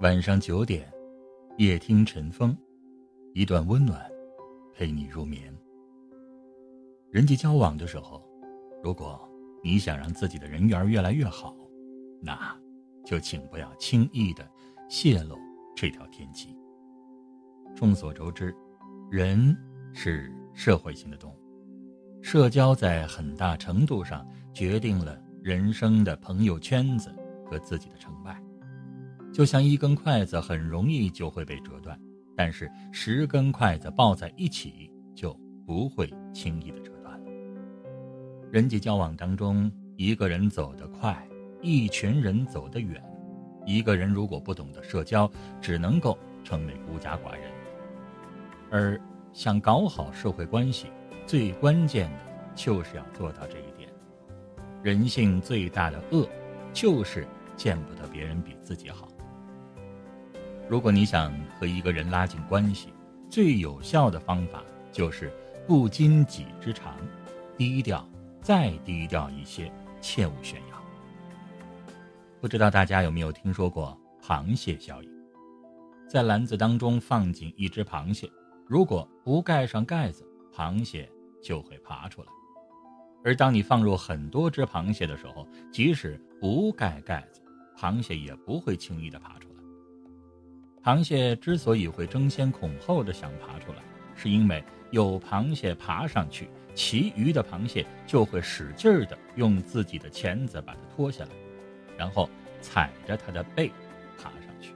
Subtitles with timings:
[0.00, 0.90] 晚上九点，
[1.58, 2.56] 夜听晨风，
[3.34, 4.00] 一段温暖，
[4.74, 5.54] 陪你入眠。
[7.10, 8.26] 人际交往的时候，
[8.82, 9.20] 如果
[9.62, 11.54] 你想让自己的人缘越来越好，
[12.22, 12.58] 那，
[13.04, 14.50] 就请不要轻易的
[14.88, 15.36] 泄露
[15.76, 16.56] 这条天机。
[17.76, 18.56] 众所周知，
[19.10, 19.54] 人
[19.92, 27.14] 是社会性的动物，社交在很大程度上决定了人生的朋友圈子
[27.44, 28.42] 和自己的成败。
[29.32, 31.98] 就像一根筷子很容易就会被折断，
[32.36, 35.32] 但是十根筷子抱在一起就
[35.64, 37.26] 不会轻易的折断了。
[38.50, 41.16] 人际交往当中，一个人走得快，
[41.62, 43.02] 一群人走得远。
[43.66, 47.42] 一个人如果不懂得社交，只能够成为孤家寡人。
[48.70, 49.00] 而
[49.32, 50.86] 想搞好社会关系，
[51.26, 52.18] 最关键的
[52.54, 53.88] 就是要做到这一点。
[54.82, 56.28] 人性最大的恶，
[56.72, 59.06] 就是见不得别人比自己好。
[60.70, 62.94] 如果你想和一个人拉近关系，
[63.28, 65.28] 最有效的方法就是
[65.66, 66.94] 不经己之长，
[67.58, 68.08] 低调，
[68.40, 69.68] 再低调一些，
[70.00, 70.80] 切勿炫耀。
[72.40, 75.10] 不知道大家有没有听说过螃蟹效应？
[76.08, 78.30] 在篮子当中放进一只螃蟹，
[78.64, 81.10] 如果不盖上盖子，螃蟹
[81.42, 82.28] 就会爬出来；
[83.24, 87.42] 而当你放入很多只螃蟹的时候，即使不盖盖子，
[87.76, 89.59] 螃蟹也不会轻易的爬出来。
[90.82, 93.82] 螃蟹之所以会争先恐后的想爬出来，
[94.16, 101.30] 是因为有螃蟹爬上去，其余的螃蟹就会使劲儿的用自己的钳子把它拖下来，
[101.98, 102.30] 然后
[102.62, 103.70] 踩着它的背
[104.16, 104.72] 爬上去。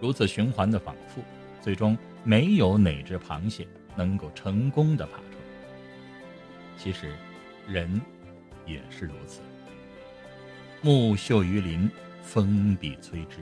[0.00, 1.22] 如此循环的反复，
[1.60, 6.76] 最终没有哪只螃蟹能够成功的爬出来。
[6.76, 7.14] 其实，
[7.68, 8.00] 人
[8.66, 9.40] 也是如此。
[10.82, 11.88] 木秀于林，
[12.22, 13.36] 风必摧之。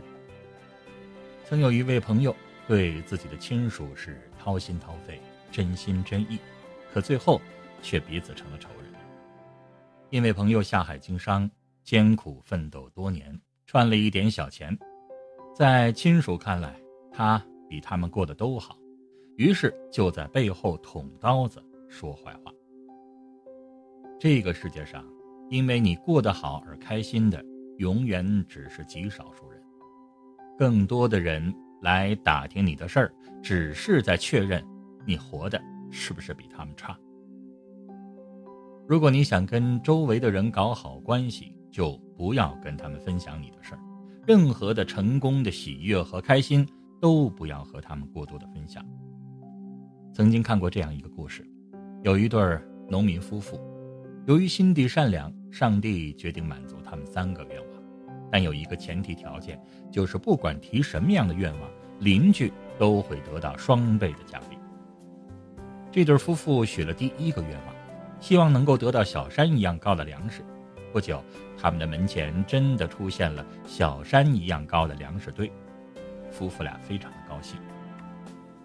[1.44, 2.34] 曾有一位朋友
[2.66, 6.38] 对自己的亲属是掏心掏肺、真心真意，
[6.92, 7.41] 可最后
[7.82, 8.92] 却彼此成了仇人。
[10.10, 11.50] 因为朋友下海经商，
[11.82, 14.76] 艰苦奋斗多年，赚了一点小钱，
[15.54, 16.75] 在亲属看来，
[17.12, 18.78] 他比他们过得都好，
[19.36, 22.52] 于是就在背后捅刀子说坏话。
[24.20, 25.04] 这个世界上，
[25.50, 27.44] 因为你过得好而开心的，
[27.78, 29.62] 永远只是极少数人。
[30.58, 34.64] 更多的人来打听你的事儿，只是在确认
[35.06, 36.96] 你活的是不是比他们差。
[38.86, 43.80] 如果你想跟周围的人搞好关系，就不要跟他们分享你的事儿，
[44.26, 46.66] 任何的成功的喜悦和开心
[47.00, 48.84] 都不要和他们过多的分享。
[50.12, 51.42] 曾经看过这样一个故事，
[52.02, 52.38] 有一对
[52.88, 53.58] 农民夫妇，
[54.26, 57.72] 由于心地善良，上帝决定满足他们三个愿望。
[58.32, 59.60] 但有一个前提条件，
[59.91, 61.70] 就是不管提什么样的愿望，
[62.00, 64.56] 邻居都会得到双倍的奖励。
[65.91, 67.75] 这对夫妇许了第一个愿望，
[68.20, 70.43] 希望能够得到小山一样高的粮食。
[70.94, 71.22] 不久，
[71.60, 75.53] 他们的门前真的出现了小山一样高的粮食堆，
[76.31, 77.60] 夫妇俩非常的高兴。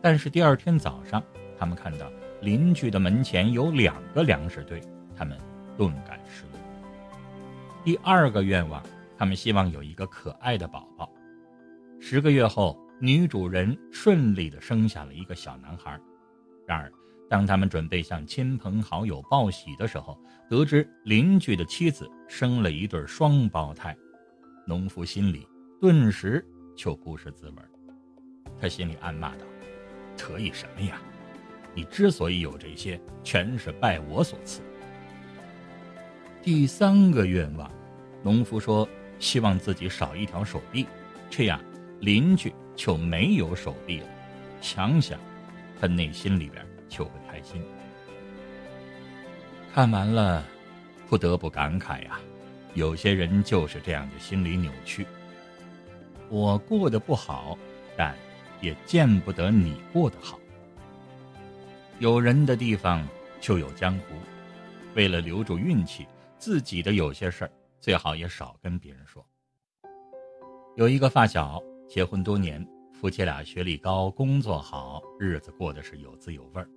[0.01, 1.21] 但是第二天早上，
[1.59, 4.81] 他们看到邻居的门前有两个粮食堆，
[5.13, 5.37] 他们
[5.77, 6.59] 顿感失落。
[7.83, 8.81] 第二个愿望。
[9.17, 11.11] 他们希望有一个可爱的宝宝。
[11.99, 15.99] 十个月后，女主人顺利的生下了一个小男孩。
[16.67, 16.91] 然而，
[17.27, 20.15] 当他们准备向亲朋好友报喜的时候，
[20.47, 23.97] 得知邻居的妻子生了一对双胞胎，
[24.67, 25.47] 农夫心里
[25.81, 26.45] 顿时
[26.75, 27.55] 就不是滋味。
[28.61, 29.45] 他心里暗骂道
[30.15, 31.01] ：“得意什么呀？
[31.73, 34.61] 你之所以有这些，全是拜我所赐。”
[36.43, 37.71] 第三个愿望，
[38.21, 38.87] 农夫说。
[39.19, 40.85] 希望自己少一条手臂，
[41.29, 41.59] 这样
[41.99, 44.07] 邻居就没有手臂了。
[44.61, 45.19] 想想，
[45.79, 47.61] 他内心里边就会开心。
[49.73, 50.43] 看完了，
[51.07, 52.19] 不得不感慨呀，
[52.73, 55.05] 有些人就是这样的心理扭曲。
[56.29, 57.57] 我过得不好，
[57.95, 58.15] 但
[58.59, 60.39] 也见不得你过得好。
[61.99, 63.07] 有人的地方
[63.39, 64.15] 就有江湖，
[64.93, 66.05] 为了留住运气，
[66.37, 67.51] 自己的有些事儿。
[67.79, 69.25] 最好也少跟别人说。
[70.75, 76.69] 有一个发小结婚多年，夫妻俩学历高，工作好，日子过得是有滋有味儿。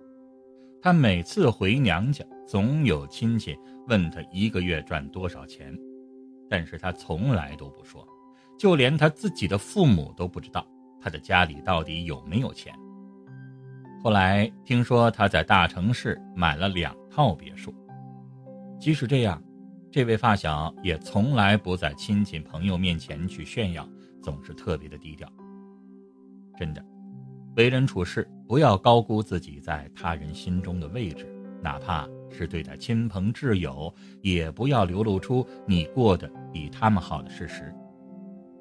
[0.81, 3.57] 他每次回娘家，总有亲戚
[3.87, 5.77] 问他一个月赚多少钱，
[6.49, 8.07] 但是他从来都不说，
[8.57, 10.65] 就连他自己的父母都不知道
[10.99, 12.73] 他的家里到底有没有钱。
[14.03, 17.71] 后来听说他在大城市买了两套别墅，
[18.79, 19.39] 即使这样。
[19.91, 23.85] 这位发小也从来不在亲戚朋友面前去炫耀
[24.23, 25.29] 总是特别的低调。
[26.57, 26.81] 真的，
[27.57, 31.27] 为人处事不要高估自己在他人心中的位置，
[31.61, 37.73] 哪怕是对待亲朋挚友，也不要流露出你过得比他们好的事实。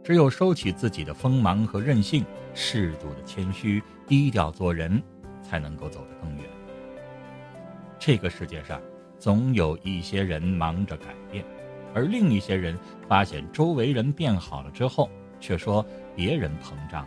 [0.02, 2.24] 只有收起自己的锋芒和任性，
[2.54, 5.00] 适度的谦虚，低调做人，
[5.42, 6.44] 才能够走得更远。
[8.00, 8.80] 这个世界上，
[9.20, 11.44] 总有一些人忙着改变，
[11.94, 12.76] 而另一些人
[13.06, 15.84] 发现周围人变好了之后，却说
[16.16, 17.06] 别人膨胀。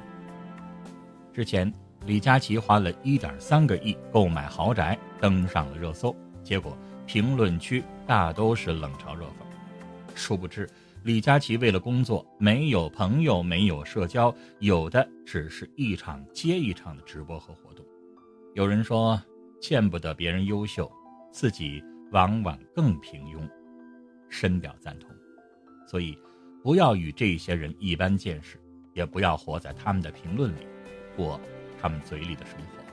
[1.33, 1.73] 之前，
[2.05, 6.77] 李佳琦花了一点三个亿购买豪宅，登上了热搜，结果
[7.07, 10.13] 评论区大都是冷嘲热讽。
[10.13, 10.69] 殊不知，
[11.01, 17.83] 李佳琦为了工作，没有朋友，没有社交，有的只是一场接一场的直播和活动。
[18.53, 19.19] 有人说，
[19.59, 20.91] 见不得别人优秀，
[21.31, 21.83] 自己
[22.13, 23.49] 往往更平庸，
[24.29, 25.09] 深表赞同。
[25.87, 26.15] 所以，
[26.61, 28.59] 不要与这些人一般见识，
[28.93, 30.67] 也不要活在他们的评论里。
[31.15, 31.41] 过
[31.81, 32.83] 他们嘴里的生活，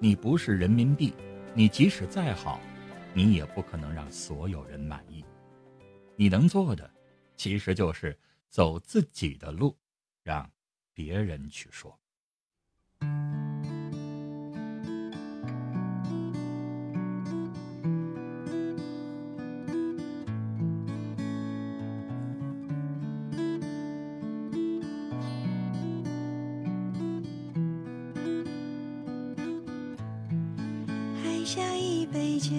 [0.00, 1.14] 你不是人民币，
[1.54, 2.60] 你即使再好，
[3.14, 5.24] 你也不可能让所有人满意。
[6.16, 6.88] 你能做的，
[7.36, 8.18] 其实就是
[8.48, 9.76] 走自己的路，
[10.24, 10.50] 让
[10.92, 11.96] 别人去说。
[31.44, 32.50] 下一杯酒，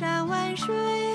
[0.00, 1.09] 山万水，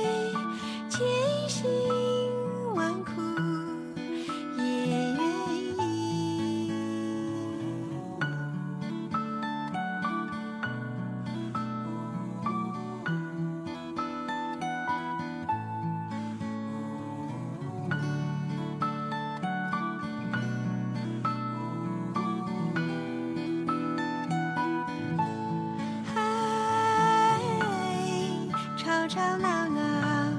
[29.08, 30.34] 吵吵闹闹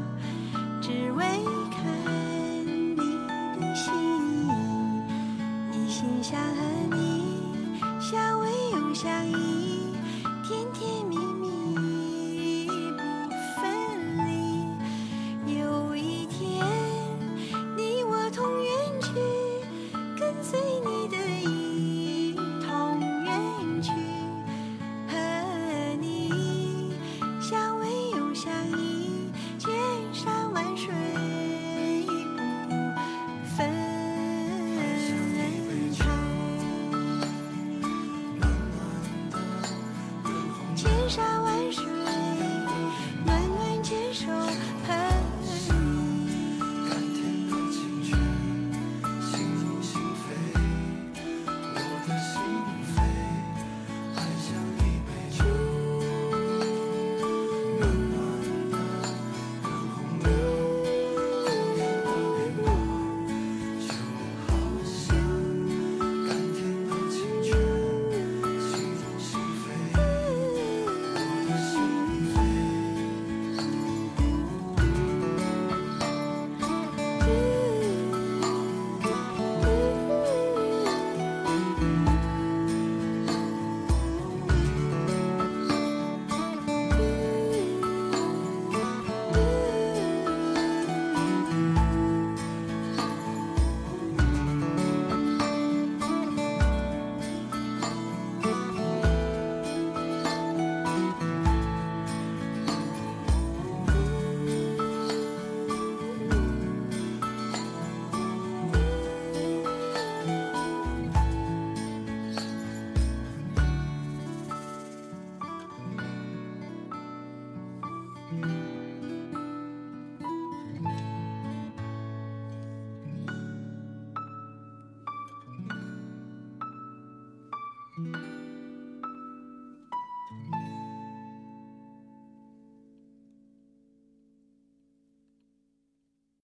[0.82, 1.24] 只为